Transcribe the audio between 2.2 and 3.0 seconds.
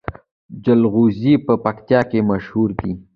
مشهور دي